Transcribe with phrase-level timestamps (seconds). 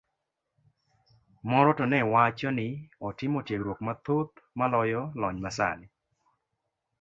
[1.49, 2.67] Moro to ne wacho ni
[3.07, 5.87] otimo tiegruok mathoth maloyo lony masani.